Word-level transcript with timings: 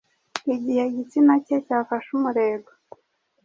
igihe 0.55 0.81
igitsina 0.89 1.33
cye 1.45 1.57
cyafashe 1.65 2.09
umurego. 2.17 2.69